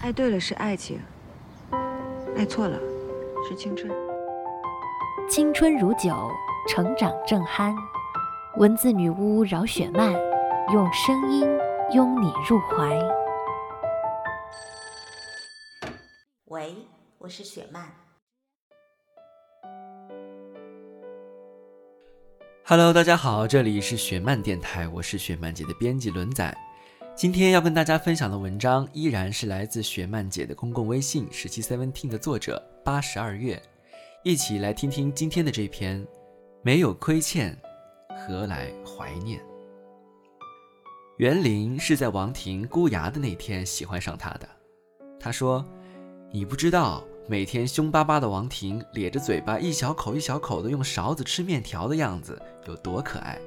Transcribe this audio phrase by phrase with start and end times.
[0.00, 1.00] 爱对了是爱情，
[2.36, 2.78] 爱错了
[3.48, 3.90] 是青春。
[5.28, 6.30] 青春如酒，
[6.68, 7.74] 成长正酣。
[8.58, 10.12] 文字女巫饶雪漫，
[10.72, 11.48] 用声音
[11.92, 12.98] 拥你入怀。
[16.46, 16.76] 喂，
[17.18, 17.86] 我是雪漫。
[22.64, 26.54] Hello，大家好，这里是雪漫电台，我是雪漫姐的编辑轮仔。
[27.14, 33.60] 今天要跟大家分享的文章依然是来自雪漫姐的公共微信十七 seventeen 的作者八十二月，
[34.24, 36.04] 一起来听听今天的这篇。
[36.62, 37.56] 没有亏欠，
[38.08, 39.40] 何来怀念？
[41.18, 44.48] 袁林是在王婷箍牙的那天喜欢上她的。
[45.20, 45.64] 他说
[46.32, 53.38] ：“你不知道，每天凶巴巴的王婷咧着嘴巴，一小口一小口的用勺子吃面条的样子有多可爱。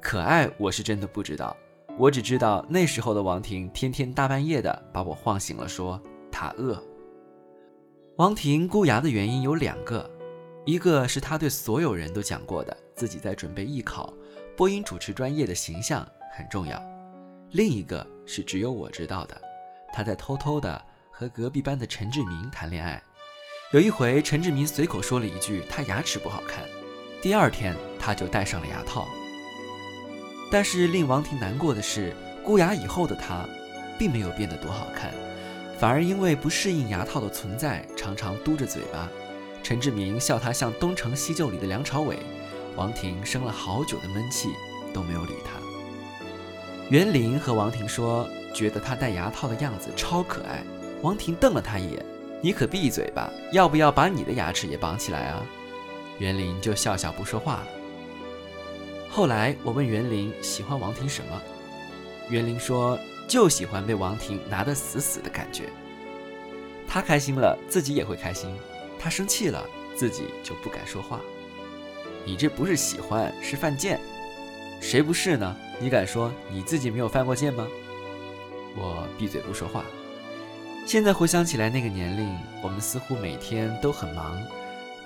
[0.00, 1.54] 可爱，我是真的不知道。”
[1.98, 5.98] 我只知道那时候的王婷天天大半夜的把我晃醒了，说
[6.30, 6.82] 她饿。
[8.16, 10.08] 王婷箍牙的原因有两个，
[10.66, 14.12] 一个是她对所有人都讲过的自己在准备艺考，
[14.54, 16.78] 播音主持专业的形象很重要；
[17.52, 19.40] 另一个是只有我知道的，
[19.90, 23.02] 她在偷偷的和隔壁班的陈志明谈恋爱。
[23.72, 26.62] 有一回，陈志明随口说了一句他牙齿不好看，
[27.22, 29.08] 第二天他就戴上了牙套。
[30.50, 33.44] 但是令王婷难过的是，箍牙以后的她，
[33.98, 35.12] 并没有变得多好看，
[35.78, 39.08] 反而因为不适应牙套的存在，常常嘟着嘴巴。
[39.62, 42.18] 陈志明笑她像《东成西就》里的梁朝伟，
[42.76, 44.50] 王婷生了好久的闷气，
[44.94, 45.60] 都没有理他。
[46.88, 50.62] 袁林和王婷说，觉得她戴牙套的样子超可爱。
[51.02, 52.06] 王婷瞪了他一眼
[52.40, 55.42] ：“你可闭嘴吧，要不要把你的牙齿也绑起来啊？”
[56.18, 57.66] 袁林就笑笑不说话了。
[59.16, 61.42] 后来我问袁林喜欢王婷什么，
[62.28, 65.70] 袁林说就喜欢被王婷拿得死死的感觉。
[66.86, 68.50] 他开心了，自己也会开心；
[68.98, 69.66] 他生气了，
[69.96, 71.18] 自己就不敢说话。
[72.26, 73.98] 你这不是喜欢，是犯贱。
[74.82, 75.56] 谁不是呢？
[75.80, 77.66] 你敢说你自己没有犯过贱吗？
[78.76, 79.82] 我闭嘴不说话。
[80.86, 84.38] 现在回想起来，那个年龄，我们似乎每天都很忙，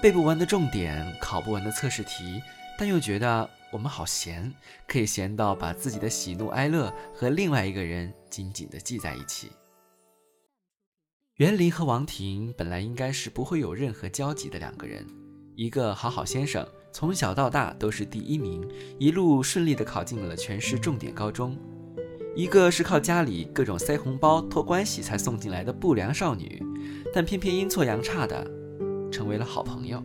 [0.03, 2.43] 背不完的重点，考不完的测试题，
[2.81, 3.49] 但又觉得。
[3.73, 4.53] 我们好闲，
[4.89, 9.53] 可以闲到把自己的喜怒哀乐和另外一个人紧紧的系在一起。
[11.37, 15.07] 袁林和王婷本来应该是不会有任何交集的两个人，
[15.55, 18.69] 一个好好先生，从小到大都是第一名，
[18.99, 21.53] 一路顺利的考进了全市重点高中；
[22.35, 26.61] 一个是靠家里各种塞红包托关系才送进来的不良少女，
[27.15, 28.45] 但偏偏阴错阳差的
[29.13, 30.03] 成为了好朋友。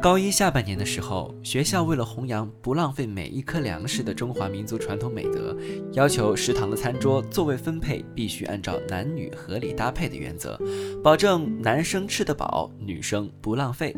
[0.00, 5.54] 高一下半年的时候，学校为了弘扬不浪费每一颗粮食的中华民族传统美德，
[5.92, 10.58] 要求食堂的餐桌座位分配必须按照男女合理搭配的原则，
[11.04, 13.94] 保证男生吃得饱，女生不浪费。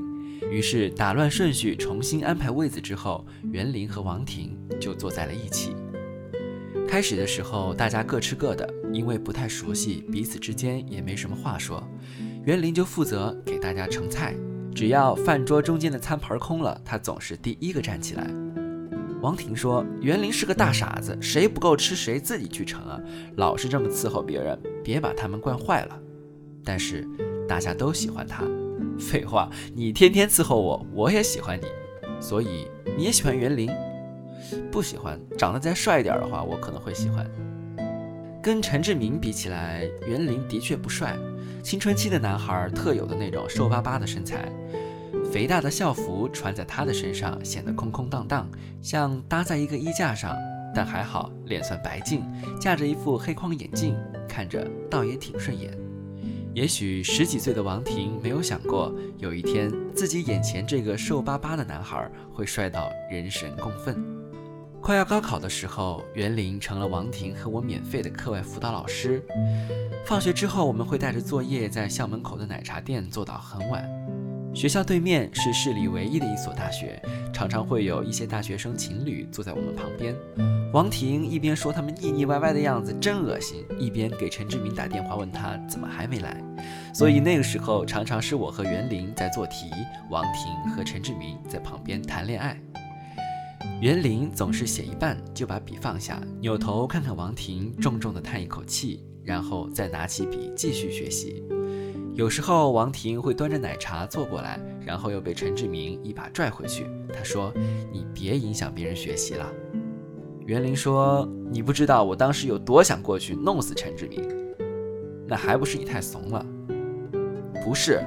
[0.50, 5.76] 于是打乱顺序，重新安排位子之后，袁林和王婷就坐在了一起。
[6.88, 11.80] 开始的时候，大家各吃各的，因为不太熟悉，彼此之间也没什么话说。
[12.44, 14.34] 袁林就负责给大家盛菜。
[14.74, 18.26] 只要饭桌中间的餐盘空了，他总是第一个站起来。
[19.20, 23.00] 王婷说：“园林是个大傻子，谁不够吃谁自己去盛啊，
[23.36, 25.98] 老是这么伺候别人，别把他们惯坏了。”
[26.64, 27.06] 但是
[27.48, 28.44] 大家都喜欢他。
[28.98, 31.66] 废话，你天天伺候我，我也喜欢你，
[32.20, 33.70] 所以你也喜欢园林？
[34.70, 37.24] 不喜欢，长得再帅一点的话，我可能会喜欢。
[38.42, 41.16] 跟陈志明比起来，园林的确不帅。
[41.62, 44.50] 青春期的男孩特有的那种瘦巴巴的身材，
[45.32, 48.49] 肥大的校服穿在他的身上显得空空荡荡，
[48.82, 50.37] 像搭在一个衣架上。
[50.75, 52.25] 但还好，脸算白净，
[52.59, 53.94] 架着一副黑框眼镜，
[54.29, 55.70] 看着倒也挺顺眼。
[56.55, 64.21] 也许十几岁的王婷没有想过，有一天自己眼前这个瘦巴巴的男孩会帅到人神共愤。
[64.82, 69.23] 快要高考的时候，袁林成了王婷和我免费的课外辅导老师。
[70.05, 73.88] 放学之后，我们会带着作业在校门口的奶茶店坐到很晚。
[74.52, 77.00] 学校对面是市里唯一的一所大学，
[77.32, 80.17] 常常会有一些大学生情侣坐在我们旁边。
[80.73, 86.37] 王婷一边说他们腻腻歪歪的样子真恶心，一边给陈志明打电话问他怎么还没来。
[86.93, 89.70] 所以那个时候常常是我和袁林在做题，
[90.11, 92.61] 王婷和陈志明在旁边谈恋爱。
[93.81, 101.43] 袁林总是写一半就把笔放下，扭头看看王婷，重重地叹一口气，然后再拿起笔继续学习。
[102.14, 106.87] 有时候王婷会端着奶茶坐过来，然后又被陈志明一把拽回去。
[107.12, 107.53] 他说
[107.91, 109.50] ：“你别影响别人学习了。”
[110.47, 114.23] 袁林说：“你不知道我当时有多想过去弄死陈志明，
[115.26, 116.47] 那还不是你太怂了？
[117.64, 118.00] 不是，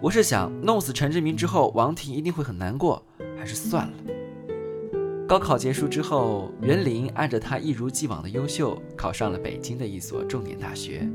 [0.00, 3.04] 我是想弄死陈志明之后，王婷一定会很难过，
[3.38, 3.92] 还是算了。”
[5.30, 11.08] 高考结束之后，袁林按着他一如既往的优秀，考上了北京的一所重点大学。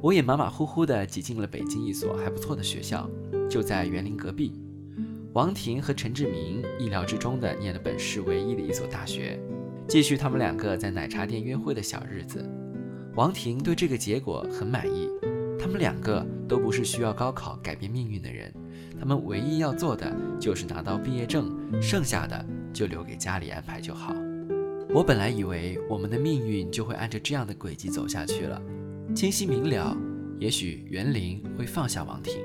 [0.00, 3.10] 我也马马虎虎地挤进了北京一所还不错的学校，
[3.50, 4.52] 就在园林隔壁。
[5.32, 9.36] 王婷和陈志明意料之中地念了本市唯一的一所大学，
[9.88, 12.48] 继续他们两个在奶茶店约会的小日子。
[13.16, 15.08] 王婷对这个结果很满意。
[15.58, 18.54] 他们两个都不是需要高考改变命运的人，
[19.00, 21.50] 他们唯一要做的就是拿到毕业证，
[21.82, 24.14] 剩下的就留给家里安排就好。
[24.90, 28.60] 我本来以为我们的命运就会按着这样的轨迹走下去了。
[29.14, 29.96] 清晰明了，
[30.38, 32.42] 也许园林会放下王婷，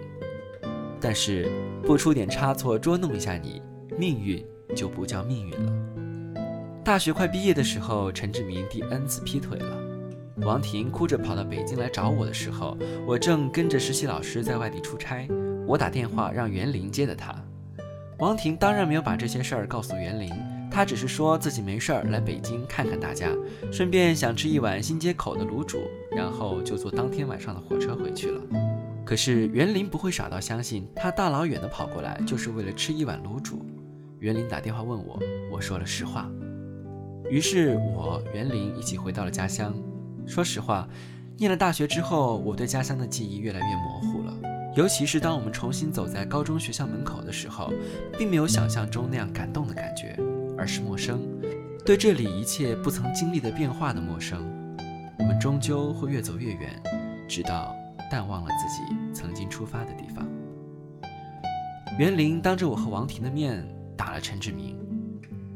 [0.99, 1.49] 但是
[1.83, 3.61] 不出点差错捉弄一下你，
[3.97, 5.73] 命运就不叫命运了。
[6.83, 9.77] 大学快毕业的时候，陈志明第 N 次劈腿了。
[10.41, 15.27] 王婷哭着跑到北京来找我的时候，我正跟着实习老师在外地出差，
[15.67, 17.33] 我打电话让园林接的他。
[18.19, 20.31] 王婷当然没有把这些事儿告诉园林。
[20.71, 23.29] 她只是说自己没事儿来北京看看大家，
[23.71, 25.83] 顺便想吃一碗新街口的卤煮，
[26.15, 28.41] 然后就坐当天晚上的火车回去了。
[29.05, 33.63] 可是园林不会傻到相信他大老远的跑过来就是为了吃一碗卤煮。
[34.19, 35.19] 园林打电话问我，
[35.51, 36.27] 我说了实话。
[37.29, 39.75] 于是我园林一起回到了家乡。
[40.25, 40.87] 说实话，
[41.37, 44.52] 念了大学之后，我对家乡的记忆越来越模糊了。
[44.75, 47.71] 尤其是当我们重新走在高中学校门口的时候，
[48.17, 50.17] 并没有想象中那样感动的感觉。
[50.55, 51.19] 而是陌生，
[51.83, 54.39] 对这里一切不曾经历的变化的陌生，
[55.17, 56.81] 我们终究会越走越远，
[57.27, 57.75] 直到
[58.09, 60.25] 淡忘了自己曾经出发的地方。
[61.97, 63.67] 园林当着我和王婷的面
[63.97, 64.77] 打了陈志明，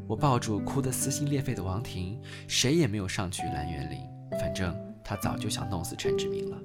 [0.08, 4.00] 我抱住哭得撕心裂肺的王婷，谁也没有上去拦园林，
[4.32, 6.58] 反正他早就想弄死陈志明了。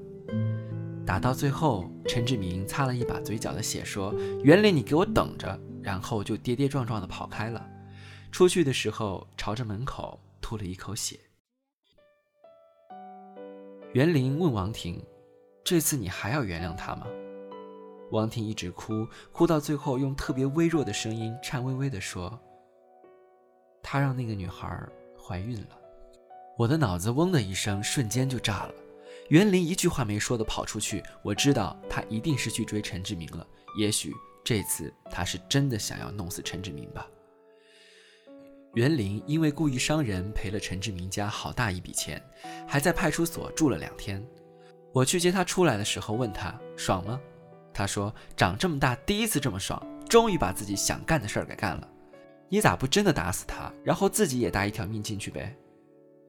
[1.06, 4.14] 打到最后，陈志明擦了一把嘴角的血，说
[4.44, 7.66] ：“园林，你给我等着！”然后就跌跌撞撞的跑开了。
[8.32, 11.20] 出去的时候，朝着门口吐了一口血。
[13.92, 15.04] 袁林问王婷
[15.64, 17.06] ：“这次你还要原谅他吗？”
[18.12, 22.40] 王婷一直哭，哭到最后，用特别微弱的声音，颤巍巍地说
[23.84, 24.88] ：“他让那个女孩
[25.22, 25.78] 怀孕了。”
[26.58, 28.74] 我的脑子嗡的一声，瞬间就炸了。
[29.30, 33.46] 袁林一句话没说的跑出去，我知道他一定是去追陈志明了。
[33.78, 37.08] 也许这次他是真的想要弄死陈志明吧。
[38.74, 42.22] 袁林因为故意伤人赔了陈志明家好大一笔钱，
[42.68, 44.24] 还在派出所住了两天。
[44.92, 47.20] 我去接他出来的时候，问他爽吗？
[47.74, 51.88] 他说长这么大第一次这么爽，终于把自己想干的事儿给干了。
[52.50, 55.56] 你咋不真的打死他，然后自己也搭一条命进去呗？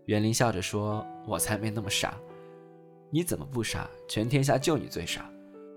[0.07, 2.15] 袁林笑着说：“我才没那么傻，
[3.11, 3.89] 你怎么不傻？
[4.09, 5.29] 全天下就你最傻。”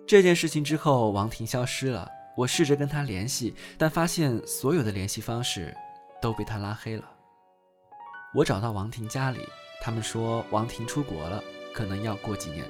[0.08, 2.10] 这件事情之后，王婷消失了。
[2.36, 5.76] 我试着跟她联系，但发现所有的联系方式。
[6.20, 7.04] 都被她拉黑了。
[8.34, 9.40] 我找到王婷家里，
[9.80, 12.66] 他们说王婷出国了，可能要过几年，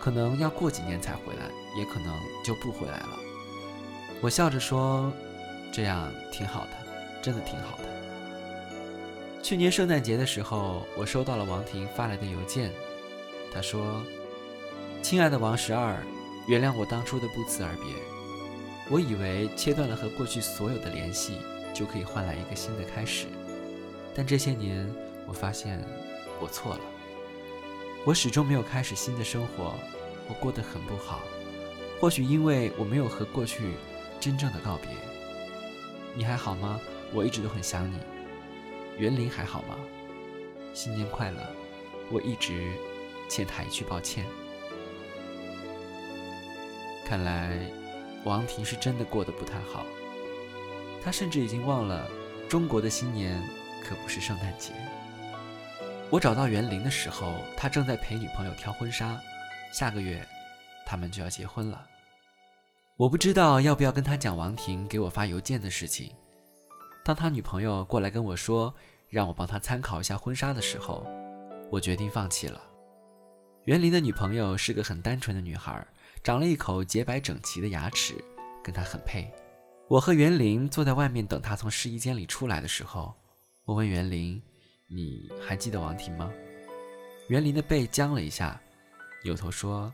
[0.00, 3.18] 可能要过几年才回来，也可能就不回来了。
[4.22, 5.12] 我笑着说
[5.70, 6.70] ：“这样挺好的，
[7.20, 7.84] 真的挺好的。”
[9.44, 12.72] 去年圣诞节的时候，我收到了王婷发来的邮件，
[13.56, 14.02] 他说
[15.00, 15.96] ：“亲爱的王十二，
[16.46, 17.86] 原谅我当初的不辞而别。
[18.90, 21.38] 我以为切断了和过去所有的联系。”
[21.76, 23.26] 就可以换来一个新的开始，
[24.14, 24.90] 但这些年
[25.26, 25.84] 我发现
[26.40, 26.80] 我错了，
[28.06, 29.74] 我始终没有开始新的生活，
[30.26, 31.20] 我过得很不好。
[32.00, 33.72] 或许因为我没有和过去
[34.18, 34.88] 真正的告别。
[36.14, 36.80] 你还好吗？
[37.12, 37.98] 我一直都很想你。
[38.96, 39.76] 园林还好吗？
[40.72, 41.40] 新年快乐！
[42.10, 42.72] 我一直
[43.28, 44.24] 欠他一句抱歉。
[47.04, 47.58] 看来
[48.24, 49.84] 王婷是真的过得不太好。
[51.02, 52.08] 他甚至已经忘了，
[52.48, 53.40] 中国的新年
[53.84, 54.72] 可不是圣诞节。
[56.10, 59.20] 我找到园林的时候，他正在陪女朋友挑婚纱，
[59.72, 60.26] 下个月
[60.84, 61.86] 他们就要结婚了。
[62.96, 66.12] 我不知道要不要跟他讲王婷给我发邮件的事情。
[67.04, 68.74] 当他女朋友过来跟我说
[69.08, 71.06] 让我帮他参考一下婚纱的时候，
[71.70, 72.60] 我决定放弃了。
[73.66, 75.84] 袁林的女朋友是个很单纯的女孩，
[76.22, 78.14] 长了一口洁白整齐的牙齿，
[78.62, 79.28] 跟他很配。
[79.88, 83.12] 我和袁林坐在外面等他从试衣间里出来的时候，
[83.64, 84.40] 我问袁林
[84.86, 86.30] ：“你还记得王婷吗？”
[87.26, 88.60] 袁林的背僵了一下，
[89.24, 89.92] 扭头说：“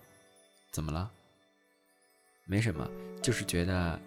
[0.70, 1.10] 怎么了？”
[2.44, 2.86] 没什么，
[3.22, 3.98] 就是觉得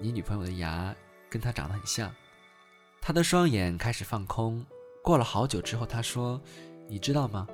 [0.00, 0.96] 你女朋友的牙
[1.28, 2.10] 跟她长得很像。
[3.02, 4.64] 他的双眼开始放空。
[5.02, 6.40] 过了好久之后，他说
[6.88, 7.46] ：“你知道吗？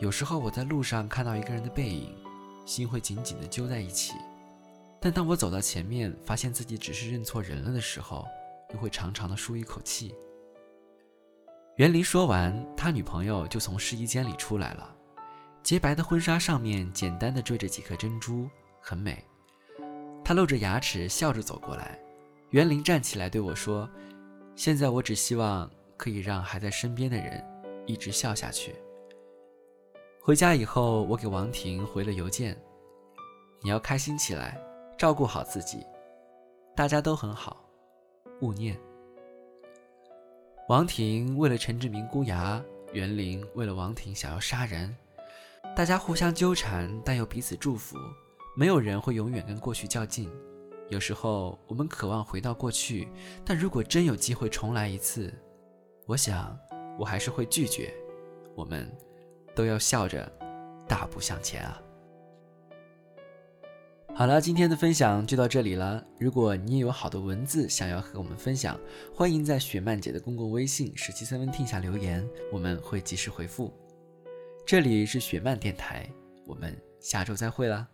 [0.00, 2.16] 有时候我在路上看到一个人的背影，
[2.64, 4.14] 心会紧紧地揪在一起。
[4.98, 8.26] 但当我走到前面，发现自己只是认错人了的时候，
[8.72, 10.14] 又会长长的舒一口气。”
[11.76, 14.96] 袁林说完，他女朋友就从试衣间里出来了。
[15.62, 18.48] 洁白的婚纱上面简单的缀着几颗珍珠，
[18.80, 19.22] 很美。
[20.24, 21.98] 他露着牙齿，笑着走过来。
[22.50, 23.86] 袁林站起来对我说
[24.56, 27.44] ：“现在我只希望可以让还在身边的人
[27.86, 28.74] 一直笑下去。”
[30.30, 32.56] 回家以后，我给王婷回了邮件
[33.62, 34.56] ：“你要开心起来，
[34.96, 35.84] 照顾好自己，
[36.76, 37.68] 大家都很好，
[38.40, 38.78] 勿念。”
[40.70, 44.96] 王婷为了陈志明箍牙，袁林为了王婷想要杀人，
[45.74, 47.98] 大家互相纠缠，但又彼此祝福。
[48.56, 50.30] 没有人会永远跟过去较劲，
[50.90, 53.08] 有时候我们渴望回到过去，
[53.44, 55.34] 但如果真有机会重来一次，
[56.06, 56.56] 我想
[57.00, 57.92] 我还是会拒绝。
[58.54, 58.88] 我们
[59.54, 60.30] 都要笑着
[60.88, 61.80] 大步向前啊！
[64.14, 66.04] 好了，今天的分享就到这里了。
[66.18, 68.78] 如果你也有好的文字想要和我们分享，
[69.14, 73.72] 欢迎在雪漫姐的公共微信“十七三分听下留言，我们会及时回复。
[74.66, 76.10] 这里是雪漫电台，
[76.46, 77.88] 我们下周再会啦！